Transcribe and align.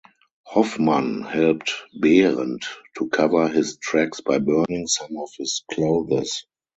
Hoffmann 0.47 1.21
helped 1.21 1.75
Behrendt 1.95 2.65
to 2.97 3.07
cover 3.09 3.47
his 3.49 3.77
tracks 3.77 4.19
by 4.19 4.39
burning 4.39 4.87
some 4.87 5.15
of 5.19 5.29
his 5.37 5.63
clothes. 5.71 6.47